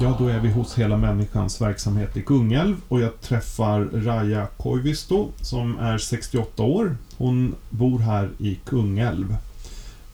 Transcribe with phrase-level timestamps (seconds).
[0.00, 5.28] Ja, då är vi hos Hela Människans verksamhet i Kungälv och jag träffar Raja Koivisto
[5.40, 6.96] som är 68 år.
[7.16, 9.36] Hon bor här i Kungälv.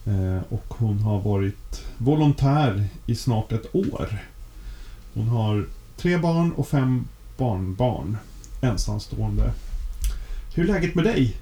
[0.05, 4.17] Eh, och hon har varit volontär i snart ett år.
[5.13, 5.65] Hon har
[5.97, 7.07] tre barn och fem
[7.37, 8.17] barnbarn.
[8.61, 9.51] Ensamstående.
[10.55, 11.35] Hur är läget med dig?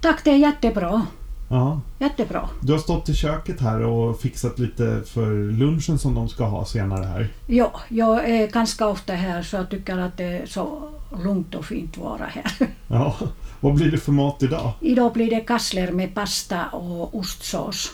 [0.00, 1.06] Tack, det är jättebra.
[1.48, 1.80] Ja.
[1.98, 2.48] Jättebra.
[2.60, 6.64] Du har stått i köket här och fixat lite för lunchen som de ska ha
[6.64, 7.28] senare här.
[7.46, 10.88] Ja, jag är ganska ofta här så jag tycker att det är så
[11.24, 12.52] lugnt och fint att vara här.
[12.88, 13.16] Ja.
[13.60, 14.72] Vad blir det för mat idag?
[14.80, 17.92] Idag blir det kassler med pasta och ostsås.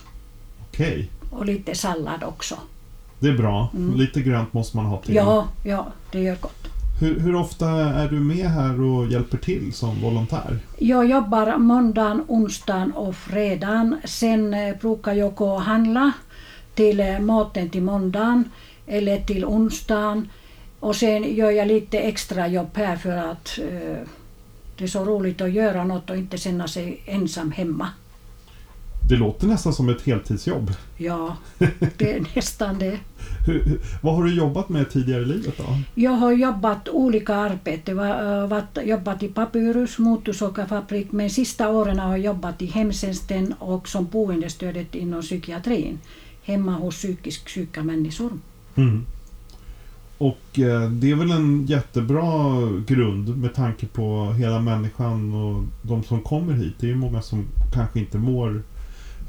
[0.68, 1.10] Okej.
[1.30, 2.54] Och lite sallad också.
[3.18, 3.68] Det är bra.
[3.94, 5.14] Lite grönt måste man ha till.
[5.14, 6.71] Ja, ja, det gör gott.
[7.02, 10.58] Hur, hur ofta är du med här och hjälper till som volontär?
[10.78, 13.96] Jag jobbar måndagen, onsdagen och fredagen.
[14.04, 16.12] Sen eh, brukar jag gå och handla
[16.74, 18.50] till eh, maten till måndagen
[18.86, 20.28] eller till onsdagen.
[20.80, 24.08] Och sen gör jag lite extra jobb här för att eh,
[24.76, 27.88] det är så roligt att göra något och inte känna sig ensam hemma.
[29.08, 30.72] Det låter nästan som ett heltidsjobb.
[30.96, 31.36] Ja,
[31.96, 32.98] det är nästan det.
[33.46, 35.64] Hur, vad har du jobbat med tidigare i livet då?
[35.94, 37.96] Jag har jobbat olika arbeten.
[37.96, 43.88] Jag har jobbat i Papyrus, motorsågafabrik, men sista åren har jag jobbat i hemtjänsten och
[43.88, 45.98] som boendestödet inom psykiatrin.
[46.42, 48.30] Hemma hos psykiskt sjuka människor.
[48.74, 49.06] Mm.
[50.18, 56.02] Och eh, det är väl en jättebra grund med tanke på hela människan och de
[56.02, 56.74] som kommer hit.
[56.78, 58.62] Det är ju många som kanske inte mår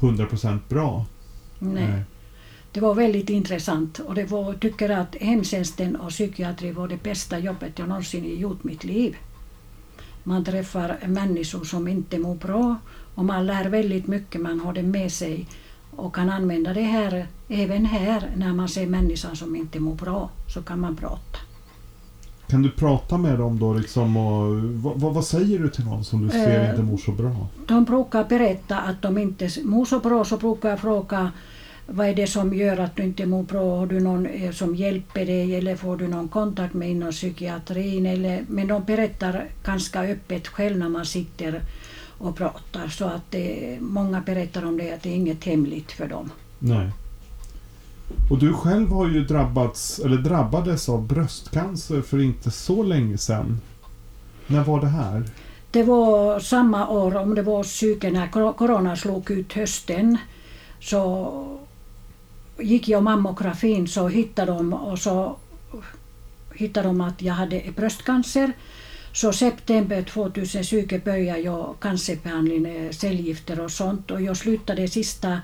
[0.00, 1.06] 100% bra.
[1.58, 1.88] Nej.
[1.88, 2.02] Nej.
[2.74, 7.38] Det var väldigt intressant och det var, tycker att hemtjänsten och psykiatri var det bästa
[7.38, 9.16] jobbet jag någonsin gjort i mitt liv.
[10.24, 12.76] Man träffar människor som inte mår bra
[13.14, 15.46] och man lär väldigt mycket, man har det med sig
[15.90, 20.30] och kan använda det här även här när man ser människan som inte mår bra
[20.54, 21.38] så kan man prata.
[22.46, 26.04] Kan du prata med dem då liksom och vad, vad, vad säger du till någon
[26.04, 27.48] som du ser Eh, inte mår så bra?
[27.66, 31.32] De brukar berätta att de inte mår så bra så brukar jag fråga
[31.86, 33.78] vad är det som gör att du inte mår bra?
[33.78, 38.06] Har du någon eh, som hjälper dig eller får du någon kontakt med inom psykiatrin?
[38.06, 41.60] Eller, men de berättar ganska öppet själv när man sitter
[42.18, 46.08] och pratar så att det, många berättar om det att det är inget hemligt för
[46.08, 46.30] dem.
[46.58, 46.90] Nej.
[48.30, 53.60] Och du själv har ju drabbats, eller drabbades av bröstcancer för inte så länge sedan.
[54.46, 55.24] När var det här?
[55.70, 60.18] Det var samma år, om det var psyke när corona slog ut hösten,
[60.80, 61.58] så
[62.58, 65.36] gick jag mammografin så hittade de och så
[66.54, 68.52] hittade de att jag hade bröstcancer.
[69.12, 75.40] Så september 2020 började jag cancerbehandling, med cellgifter och sånt och jag slutade sista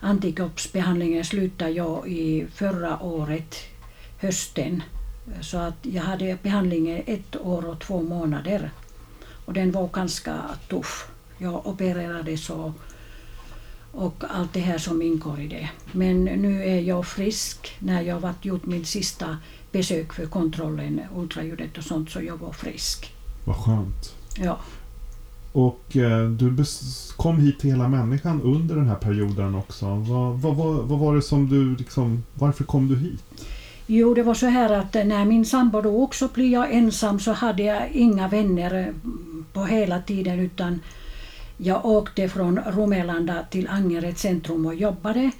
[0.00, 3.56] antikroppsbehandlingen slutade jag i förra året,
[4.18, 4.82] hösten.
[5.40, 8.70] Så att jag hade behandlingen ett år och två månader.
[9.44, 11.10] Och den var ganska tuff.
[11.38, 12.72] Jag opererades och,
[13.92, 15.68] och allt det här som ingår i det.
[15.92, 17.76] Men nu är jag frisk.
[17.78, 19.36] När jag varit gjort min sista
[19.72, 23.12] besök för kontrollen, ultraljudet och sånt, så jag var frisk.
[23.44, 24.14] Vad skönt.
[24.38, 24.58] Ja.
[25.52, 26.64] Och eh, du
[27.16, 29.86] kom hit till hela människan under den här perioden också.
[29.86, 33.24] Vad, vad, vad, vad var det som du liksom, varför kom du hit?
[33.86, 37.32] Jo, det var så här att när min sambo då också blev jag ensam så
[37.32, 38.94] hade jag inga vänner eh,
[39.52, 40.80] på hela tiden utan
[41.58, 45.30] jag åkte från Romelanda till Angered centrum och jobbade.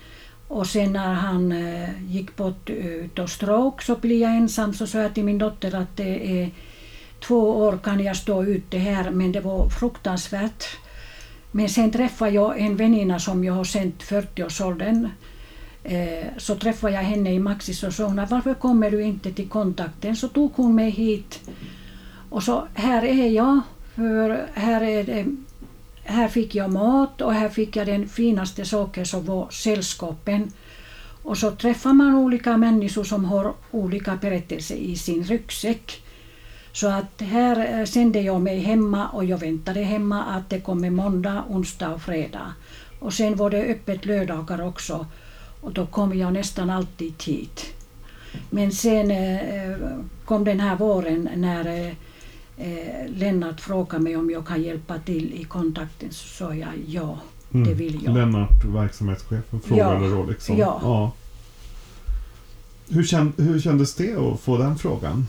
[0.49, 4.99] Och sen när han eh, gick bort utav stroke så blev jag ensam så sa
[4.99, 6.51] jag till min dotter att det är
[7.21, 10.65] två år kan jag stå ute här men det var fruktansvärt.
[11.51, 15.09] Men sen träffade jag en väninna som jag har sänt 40-årsåldern.
[15.85, 19.49] Eh, så träffade jag henne i Maxis och sa hon varför kommer du inte till
[19.49, 20.17] kontakten?
[20.17, 21.41] Så tog hon mig hit.
[22.31, 23.61] Och så här är jag.
[23.95, 25.27] För här, är det,
[26.09, 30.53] här fick jag mat och här fick jag den finaste saken som var sällskapen.
[31.23, 36.03] Och så träffar man olika människor som har olika berättelser i sin ryggsäck.
[36.73, 40.91] Så att här eh, sände jag mig hemma och jag väntade hemma att det kommer
[40.91, 42.53] måndag, onsdag och fredag.
[42.99, 45.07] Och sen var det öppet lördagar också
[45.61, 47.67] och då kom jag nästan alltid hit.
[48.51, 49.79] Men sen eh, eh,
[50.25, 51.95] kom den här våren när
[52.59, 57.19] eh, Lennart frågade mig om jag kan hjälpa till i kontakten så sa jag ja,
[57.55, 57.69] Mm.
[57.69, 58.15] det vill jag.
[58.15, 60.15] Lennart, verksamhetschefen, frågade Ja.
[60.17, 60.57] då liksom.
[60.59, 61.13] Ja.
[62.89, 65.27] Hur, känd, hur kändes det att få den frågan?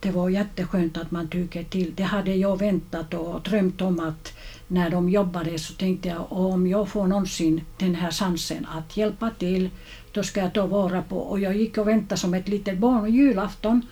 [0.00, 1.92] Det var jätteskönt att man tycker till.
[1.96, 4.32] Det hade jag väntat och drömt om att
[4.68, 9.30] när de jobbade så tänkte jag om jag får någonsin den här chansen att hjälpa
[9.38, 9.70] till
[10.12, 11.16] då ska jag ta vara på.
[11.18, 13.82] Och jag gick och väntade som ett litet barn julafton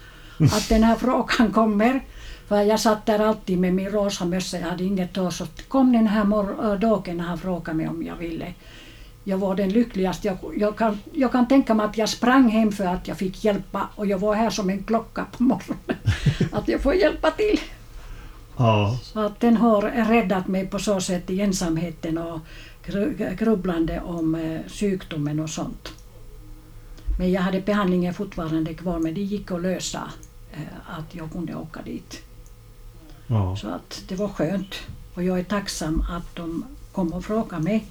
[0.52, 2.00] att den här frågan kommer.
[2.48, 5.30] För jag satt där alltid med min rosa mössa, jag hade inget hår.
[5.30, 8.54] Så kom den här mor- äh, dagen när han frågade mig om jag ville.
[9.24, 10.26] Jag var den lyckligaste.
[10.28, 13.44] Jag, jag, kan, jag kan tänka mig att jag sprang hem för att jag fick
[13.44, 15.96] hjälpa och jag var här som en klocka på morgonen.
[16.52, 17.60] Att jag får hjälpa till.
[18.56, 18.98] Ja.
[19.02, 22.40] Så att den har räddat mig på så sätt i ensamheten och
[22.86, 25.88] gru- grubblande om eh, sjukdomen och sånt.
[27.18, 30.02] Men jag hade behandlingen fortfarande kvar men det gick att lösa
[30.52, 32.22] eh, att jag kunde åka dit.
[33.26, 33.56] Ja.
[33.56, 34.74] Så att det var skönt.
[35.14, 37.86] Och jag är tacksam att de kom och frågade mig.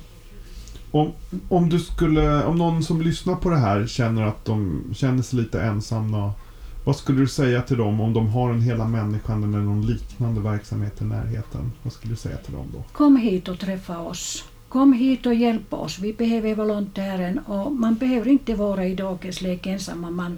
[0.92, 1.12] Om,
[1.50, 5.40] om, du skulle, om någon som lyssnar på det här känner att de känner sig
[5.40, 6.34] lite ensamma.
[6.86, 10.42] Vad skulle du säga till dem om de har en Hela Människan eller någon liknande
[10.42, 11.72] verksamhet i närheten?
[11.84, 12.84] Vad skulle du säga till dem då?
[12.92, 14.44] Kom hit och träffa oss.
[14.70, 16.00] Kom hit och hjälp oss.
[16.00, 20.38] Vi behöver volontären och man behöver inte vara i dagens ensam om man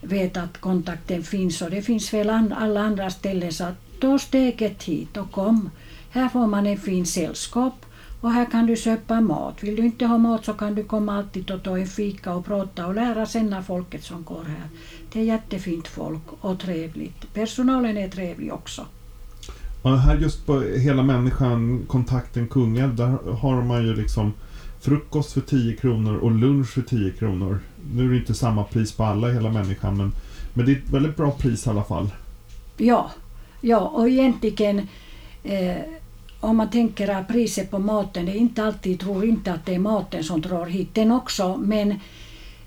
[0.00, 4.82] vet att kontakten finns och det finns väl alla andra ställen så att ta steget
[4.82, 5.70] hit och kom.
[6.10, 7.86] Här får man en fin sällskap
[8.20, 9.62] och här kan du köpa mat.
[9.62, 12.44] Vill du inte ha mat så kan du komma alltid och ta en fika och
[12.44, 14.68] prata och lära känna folket som går här.
[15.12, 17.34] Det är jättefint folk och trevligt.
[17.34, 18.86] Personalen är trevlig också.
[19.82, 24.32] Ja, här just på Hela Människan, kontakten Kungälv, där har man ju liksom
[24.80, 27.60] frukost för 10 kronor och lunch för 10 kronor.
[27.92, 30.12] Nu är det inte samma pris på alla Hela Människan, men,
[30.54, 32.10] men det är ett väldigt bra pris i alla fall.
[32.76, 33.10] Ja,
[33.64, 34.88] ja och egentligen
[35.44, 35.76] eh,
[36.40, 39.74] om man tänker att priset på maten, det är inte alltid, tror inte att det
[39.74, 41.90] är maten som drar hit den också, men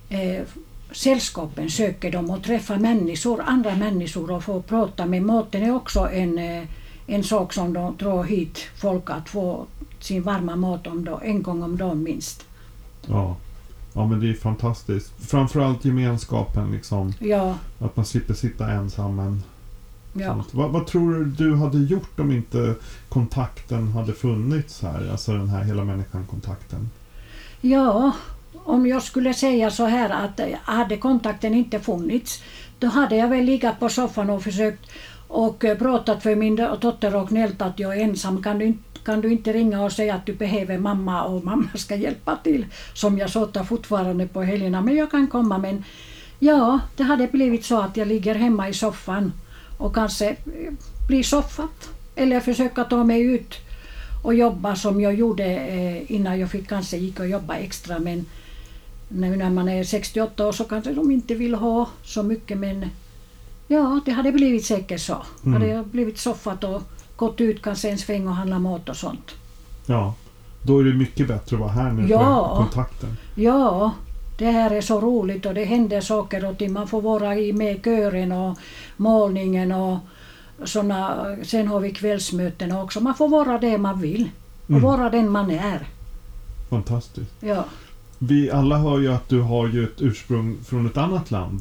[0.09, 0.43] eh,
[0.91, 5.99] sällskapen söker dem och träffar människor, andra människor och får prata med maten är också
[5.99, 6.63] en, eh,
[7.07, 9.65] en sak som de drar hit folk att få
[9.99, 12.45] sin varma mat om då, en gång om dagen minst.
[13.05, 13.35] Ja.
[13.93, 15.11] ja, men det är fantastiskt.
[15.19, 17.13] Framförallt gemenskapen, liksom.
[17.19, 19.15] Ja, Att man slipper sitta ensam.
[19.15, 19.43] Men
[20.13, 20.43] ja.
[20.51, 22.75] Vad, vad tror du du hade gjort om inte
[23.09, 25.11] kontakten hade funnits här?
[25.11, 26.89] Alltså den här Hela Människan-kontakten.
[27.61, 28.11] Ja,
[28.63, 32.43] om jag skulle säga så här att eh, hade kontakten inte funnits
[32.79, 34.89] då hade jag väl legat på soffan och försökt
[35.27, 38.43] och eh, pratat för min do- dotter och gnällt att jag är ensam.
[38.43, 41.67] Kan du, inte- kan du inte ringa och säga att du behöver mamma och mamma
[41.75, 42.65] ska hjälpa till?
[42.93, 44.81] Som jag såtar fortfarande på helgerna.
[44.81, 45.57] Men jag kan komma.
[45.57, 45.83] Men
[46.39, 49.31] ja, det hade blivit så att jag ligger hemma i soffan
[49.77, 50.73] och kanske eh,
[51.07, 51.89] blir soffat.
[52.15, 53.53] Eller försöka ta mig ut
[54.23, 58.25] och jobba som jag gjorde eh, innan jag fick kanske gick och jobba extra men
[59.09, 62.85] nu när man är 68 år så kanske de inte vill ha så mycket men
[63.67, 65.17] ja, det hade blivit säkert så.
[65.45, 65.53] Mm.
[65.53, 66.81] Hade jag blivit soffat och
[67.15, 69.31] gått ut kanske en sväng och handla mat och sånt.
[69.85, 70.13] Ja,
[70.63, 72.55] då är det mycket bättre att vara här nu Ja.
[72.57, 73.17] kontakten.
[73.35, 73.91] Ja,
[74.37, 76.73] det här är så roligt och det händer saker och ting.
[76.73, 78.57] Man får vara i med kören och
[78.97, 79.97] målningen och
[80.65, 82.99] såna, sen har vi kvällsmöten också.
[82.99, 84.29] Man får vara det man vill
[84.63, 84.81] och Mm.
[84.81, 85.87] vara den man är.
[86.69, 87.31] Fantastiskt.
[87.39, 87.65] Ja.
[88.19, 91.59] Vi alla hör ju att du har ju ett ursprung från ett annat land.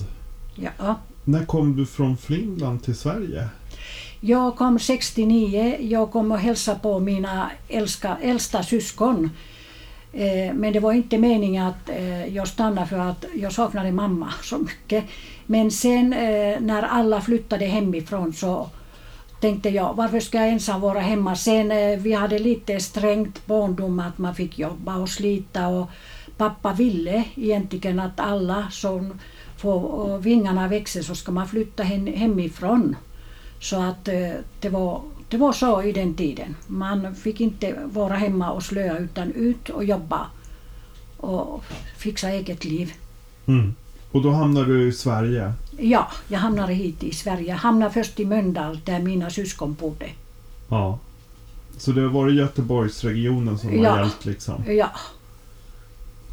[0.55, 0.95] Ja.
[1.25, 3.49] När kom du från Finland till Sverige?
[4.21, 5.77] Jag kom 69.
[5.81, 9.31] Jag kom och hälsade på mina älska, äldsta syskon.
[10.13, 14.33] Eh, men det var inte meningen att eh, jag stannade för att jag saknade mamma
[14.43, 15.05] så mycket.
[15.47, 18.71] Men sen eh, när alla flyttade hemifrån så
[19.41, 21.37] tänkte jag varför ska jag ensam vara hemma.
[21.37, 21.69] Sen
[22.03, 25.91] vi hade lite strängt barndom att man fick jobba och slita och
[26.37, 29.21] pappa ville egentligen att alla som
[29.57, 32.97] får vingarna växer så ska man flytta hemifrån.
[33.61, 34.05] Så att
[34.61, 36.55] det var, det var så i den tiden.
[36.67, 40.27] Man fick inte vara hemma och slöa utan ut och jobba
[41.17, 41.65] och
[41.97, 42.93] fixa eget liv.
[43.47, 43.75] Mm.
[44.13, 45.53] Och då hamnade du i Sverige.
[45.79, 47.49] Ja, jag hamnade hit i Sverige.
[47.49, 50.07] Jag hamnade först i Mölndal där mina syskon bodde.
[50.69, 50.99] Ja.
[51.79, 53.91] Så det varit Göteborgsregionen som Ja.
[53.91, 54.63] har hjälpt liksom.
[54.69, 54.91] Ja,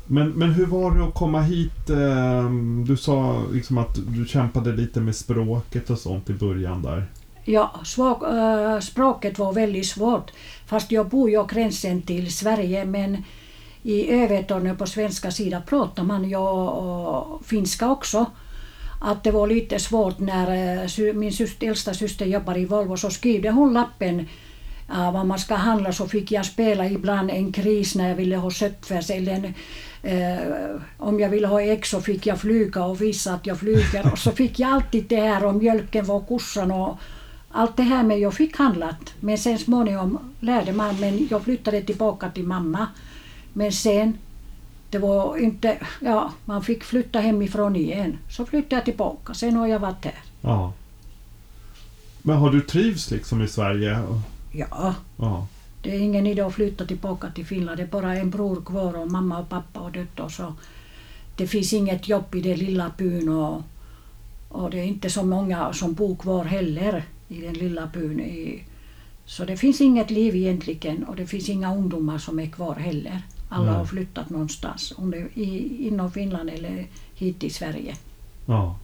[0.08, 1.90] Men, men hur var det att komma hit?
[1.90, 7.06] ehm, Du sa liksom att du kämpade lite med språket och sånt i början där
[7.46, 10.32] ja svag, äh, språket var väldigt svårt.
[10.66, 13.24] Fast jag bor ju gränsen till Sverige men
[13.84, 16.38] i Övertorneå på svenska sidan pratar man ju
[17.44, 18.26] finska också.
[19.06, 20.48] att det var lite svårt när
[21.08, 24.20] äh, min syster, äldsta syster jobbar i Volvo så skrev hon lappen
[24.90, 28.36] äh, vad man ska handla så fick jag spela ibland en kris när jag ville
[28.36, 29.54] ha köttfärs eller en,
[30.04, 34.12] äh, om jag ville ha ägg så fick jag flyga och visa att jag flyger
[34.12, 36.98] och så fick jag alltid det här om mjölken var kossan och
[37.54, 41.82] allt det här med jag fick handlat men sen småningom lärde man men jag flyttade
[41.82, 42.88] tillbaka till mamma
[43.54, 44.18] men sen
[44.90, 49.68] det var inte, ja man fick flytta hemifrån igen så flyttade jag tillbaka sen har
[49.68, 50.16] jag varit här.
[50.42, 50.74] Ja.
[52.22, 54.00] Men har du trivs liksom i Sverige?
[54.52, 55.48] Ja, Ja.
[55.82, 57.78] det är ingen idé att flytta tillbaka till Finland.
[57.78, 60.54] Det är bara en bror kvar och mamma och pappa har dött och så.
[61.36, 63.62] Det finns inget jobb i den lilla byn och,
[64.50, 67.04] och det är inte så många som bor kvar heller
[67.38, 68.20] i den lilla byn.
[68.20, 68.64] I,
[69.26, 73.22] så det finns inget liv egentligen och det finns inga ungdomar som är kvar heller.
[73.50, 73.76] Alla Nej.
[73.76, 77.96] har flyttat någonstans, om det i, inom Finland eller hit till Sverige.
[78.46, 78.80] ja.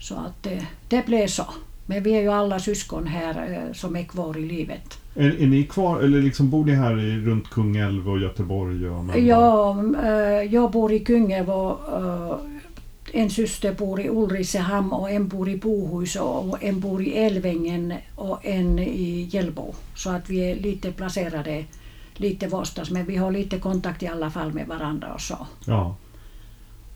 [0.00, 1.46] Så att det, det blev så.
[1.86, 4.98] Men vi är ju alla syskon här eh, som är kvar i livet.
[5.14, 8.88] Är, är ni kvar, eller liksom bor ni här i, runt Kungälv och Göteborg?
[8.88, 9.26] Och Mölndal?
[9.26, 12.36] Ja, eh, jag bor i Kungälv och eh,
[13.12, 17.94] en syster bor i Ulricehamn och en bor i Bohus och en bor i Älvängen
[18.14, 19.74] och en i Hjällbo.
[19.96, 21.64] Så att vi är lite placerade
[22.14, 25.46] lite varstans men vi har lite kontakt i alla fall med varandra och så.
[25.66, 25.96] Ja.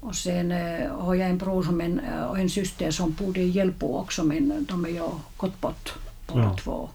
[0.01, 3.41] Och sen eh, har jag en bror som en, eh, och en syster som bodde
[3.41, 5.93] i Hjällbo också men de är ju gått bort
[6.27, 6.57] båda Ja.
[6.57, 6.89] två.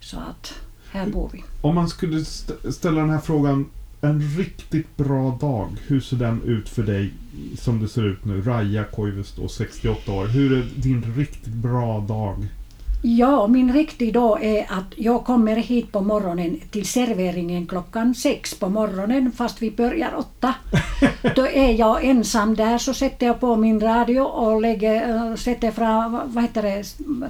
[0.00, 0.54] Så att
[0.92, 1.44] här bor vi.
[1.60, 3.70] Om man skulle st- ställa den här frågan.
[4.04, 5.68] En riktigt bra dag.
[5.86, 7.12] Hur ser den ut för dig
[7.58, 8.40] som det ser ut nu?
[8.40, 10.26] Raja Koivisto, 68 år.
[10.26, 12.46] Hur är din riktigt bra dag?
[13.02, 18.54] Ja, min riktiga dag är att jag kommer hit på morgonen till serveringen klockan sex
[18.54, 20.54] på morgonen fast vi börjar åtta.
[21.36, 25.70] Då är jag ensam där så sätter jag på min radio och lägger, äh, sätter
[25.70, 26.84] fram vad heter det,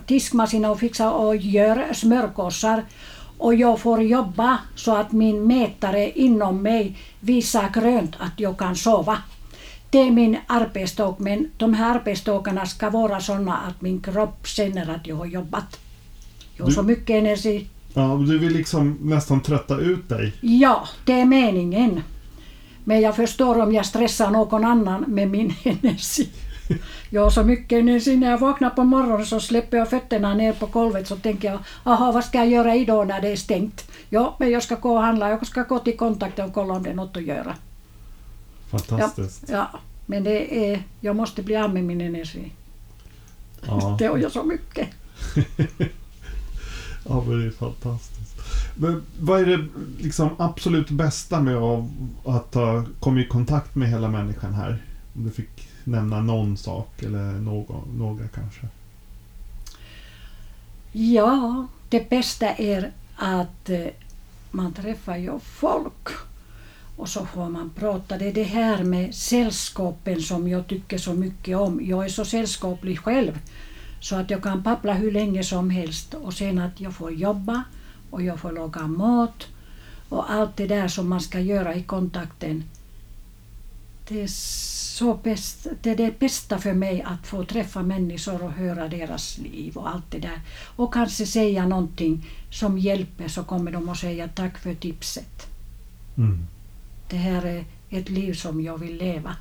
[0.07, 2.83] diskmaskinen och fixar och gör smörgåsar.
[3.39, 8.77] Och jag får jobba så att min mätare inom mig visar grönt att jag kan
[8.77, 9.19] sova.
[9.91, 14.91] Det är min arbetsdag, men de här arbetsdagarna ska vara sådana att min kropp känner
[14.95, 15.79] att jag har jobbat.
[16.57, 17.67] Jag har Du- så mycket energi.
[17.95, 20.33] Ja, du vill liksom nästan trötta ut dig.
[20.41, 22.03] Ja, det är meningen.
[22.85, 26.29] Men jag förstår om jag stressar någon annan med min energi.
[27.19, 28.17] Har så mycket energi.
[28.17, 31.59] När jag vaknar på morgonen så släpper jag fötterna ner på golvet så tänker jag,
[31.85, 33.91] aha vad ska jag göra idag när det är stängt?
[34.09, 35.31] Ja, men jag ska gå och handla.
[35.31, 37.55] Jag ska gå till kontakten och kolla om det är något att göra.
[38.71, 39.45] Fantastiskt.
[39.49, 39.71] Ja,
[40.07, 42.53] men det är, jag måste bli av med min energi.
[43.67, 43.97] Ja.
[43.99, 44.89] Det har jag så mycket.
[47.09, 48.37] Ja, men det är fantastiskt.
[48.75, 49.67] Men vad är det
[49.99, 51.85] liksom absolut bästa med att,
[52.25, 54.83] att ha kommit i kontakt med hela människan här?
[55.15, 58.69] Om du fick nämna någon sak eller någon, några kanske.
[60.93, 63.87] Ja, det bästa är att eh,
[64.51, 66.09] man träffar ju folk
[66.97, 68.19] och så får man prata.
[68.19, 71.81] Det är det här med sällskapen som jag tycker så mycket om.
[71.85, 73.39] Jag är så sällskaplig själv
[74.01, 77.63] så att jag kan babbla hur länge som helst och sen att jag får jobba
[78.11, 79.47] och jag får laga mat
[80.09, 82.65] och allt det där som man ska göra i kontakten.
[84.13, 88.53] Det är, så bäst, det är det bästa för mig att få träffa människor och
[88.53, 90.41] höra deras liv och allt det där.
[90.77, 95.47] Och kanske säga någonting som hjälper så kommer de att säga tack för tipset.
[96.17, 96.47] Mm.
[97.11, 99.37] Det här är ett liv som jag vill leva.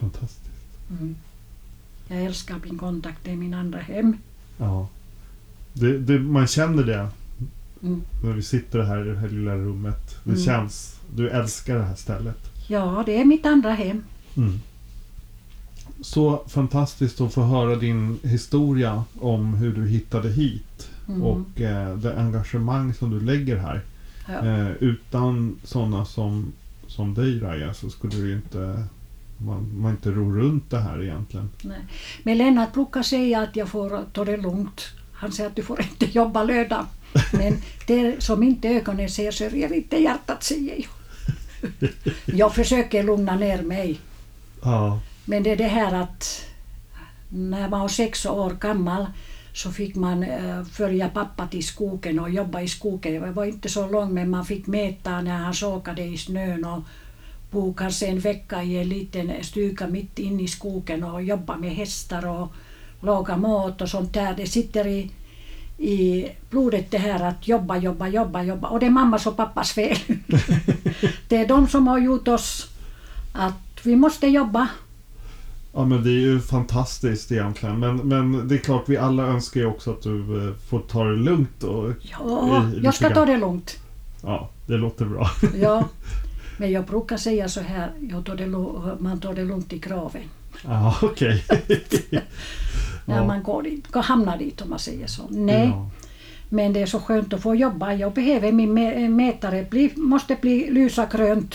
[0.00, 0.50] Fantastiskt.
[0.90, 1.16] Mm.
[2.08, 4.16] Jag älskar min kontakt, det är min andra hem.
[4.58, 4.88] Ja.
[5.72, 7.08] Det, det, man känner det
[7.82, 8.02] Mm.
[8.24, 10.16] när vi sitter här i det här lilla rummet.
[10.24, 10.44] Det Mm.
[10.44, 11.00] känns...
[11.14, 12.49] Du älskar det här stället.
[12.66, 14.04] Ja, det är mitt andra hem.
[14.36, 14.60] Mm.
[16.00, 20.90] Så fantastiskt att få höra din historia om hur du hittade hit.
[21.08, 21.22] Mm.
[21.22, 23.80] Och eh, det engagemang som du lägger här.
[24.28, 24.46] Ja.
[24.46, 26.52] Eh, utan sådana som,
[26.86, 28.84] som dig Raja så skulle ju inte
[29.40, 31.50] man, man inte ro runt det här egentligen.
[31.62, 31.80] Nej.
[32.22, 34.88] Men Lennart brukar säga att jag får ta det lugnt.
[35.12, 36.86] Han säger att du får inte jobba lördag.
[37.32, 40.99] Men det som inte ögonen ser sörjer inte hjärtat säger jag.
[42.26, 44.00] Jag försöker lugna ner mig.
[44.62, 45.00] Ja.
[45.24, 46.44] Men det är det här att
[47.28, 49.06] när man var sex år gammal
[49.52, 53.22] så fick man eh, följa pappa till skogen och jobba i skogen.
[53.22, 56.82] Det var inte så långt men man fick mäta när han sågade i snön och
[57.50, 61.70] bo kanske en vecka i en liten stuga mitt inne i skogen och jobba med
[61.70, 62.52] hästar och
[63.00, 64.34] laga mat och sånt där.
[64.36, 65.10] Det sitter i,
[65.80, 68.68] i blodet det här att jobba, jobba, jobba, jobba.
[68.68, 69.96] Och det är mammas och pappas fel.
[71.28, 72.66] det är de som har gjort oss
[73.32, 74.68] att vi måste jobba.
[75.74, 77.78] Ja men det är ju fantastiskt egentligen.
[77.78, 81.04] Men, men det är klart vi alla önskar ju också att du eh, får ta
[81.04, 81.92] det lugnt och...
[82.02, 83.34] Ja, i- jag ska lite ta grann.
[83.34, 83.76] det lugnt.
[84.22, 85.30] Ja, det låter bra.
[85.60, 85.88] Ja.
[86.58, 88.46] Men jag brukar säga så här, jag tar det,
[89.02, 90.22] man tar det lugnt i graven.
[90.64, 91.44] Ja, okej.
[93.10, 93.26] När Ja.
[93.26, 95.22] man går dit, hamnar dit om man säger så.
[95.30, 95.90] Nej, Ja.
[96.48, 97.92] men det är så skönt att få jobba.
[97.94, 101.54] Jag behöver min mä- mätare, bli, måste bli lysa grönt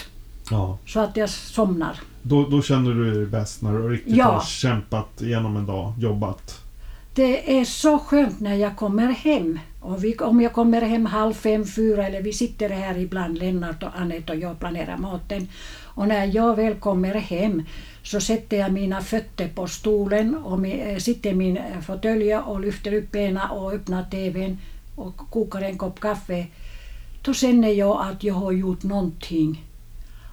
[0.52, 0.78] ja.
[0.88, 2.00] så att jag somnar.
[2.22, 4.26] Då, då känner du dig bäst när du riktigt Ja.
[4.26, 6.62] har kämpat igenom en dag, jobbat.
[7.16, 9.60] Det är så skönt när jag kommer hem.
[9.82, 13.84] Och vi, om jag kommer hem halv fem, fyra eller vi sitter här ibland, Lennart
[13.84, 15.48] och Anette och jag planerar maten.
[15.84, 17.64] Och när jag väl kommer hem
[18.06, 22.36] så sätter jag mina fötter på stolen och mi, eh, sitter i min eh, fåtölj
[22.36, 24.58] och lyfter upp benen och öppnar TVn
[24.96, 26.48] och kokar en kopp kaffe.
[27.22, 29.64] Då känner jag att jag har gjort någonting.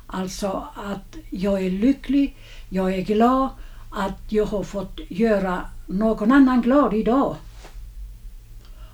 [0.07, 2.37] Alltså att jag är lycklig,
[2.69, 3.49] jag är glad
[3.91, 7.37] att jag har fått göra någon annan glad idag.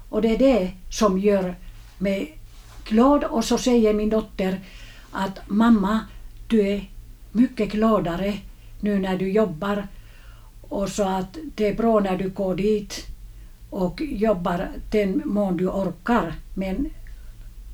[0.08, 1.56] Och det är det som gör
[1.98, 2.38] mig
[2.84, 3.24] glad.
[3.24, 4.60] Och så säger min dotter
[5.12, 6.00] att mamma,
[6.46, 6.90] du är
[7.32, 8.38] mycket gladare
[8.80, 9.86] nu när du jobbar.
[10.60, 13.06] Och så att det är bra när du går dit
[13.70, 16.34] och jobbar den mån du orkar.
[16.54, 16.90] Men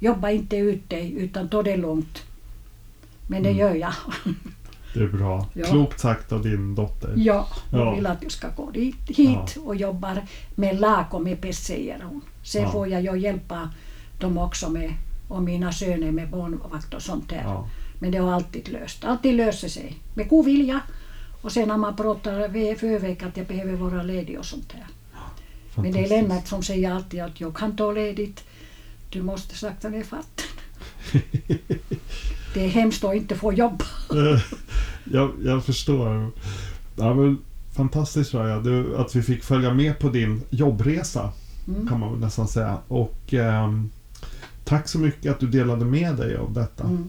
[0.01, 2.23] jobba inte ut dig utan ta det lugnt.
[3.27, 3.61] Men det Mm.
[3.61, 3.93] gör jag.
[4.95, 5.47] Det är bra.
[5.55, 5.65] Ja.
[5.67, 7.13] Klokt sagt av din dotter.
[7.17, 7.95] Ja, hon Ja.
[7.95, 10.23] vill att jag ska gå dit, hit och jobbar
[10.55, 12.21] med lag och med pest, säger hon.
[12.43, 12.71] Sen Ja.
[12.73, 13.71] får jag ju hjälpa
[14.21, 14.93] dem också med,
[15.29, 17.43] och mina söner med barnvakt och sånt där.
[18.05, 19.05] Men det har alltid löst.
[19.05, 19.99] Alltid löser sig.
[20.15, 20.81] Med god vilja.
[21.43, 24.87] Och sen när man pratar förväg att jag behöver vara ledig och sånt där.
[25.83, 26.09] Men det är.
[26.09, 28.45] Lennart som säger alltid att jag kan ta ledigt.
[29.11, 30.47] Du måste sakta ner farten.
[32.55, 33.85] det är hemskt att inte få jobba.
[34.11, 34.41] Eh,
[35.05, 36.31] jag, jag förstår.
[36.97, 37.39] Ja, men,
[37.77, 41.33] fantastiskt Raja, du, att vi fick följa med på din jobbresa.
[41.69, 41.89] Mm.
[41.89, 42.79] Kan man nästan säga.
[42.89, 43.91] Och ehm,
[44.65, 46.85] tack så mycket att du delade med dig av detta.
[46.85, 47.09] Mm.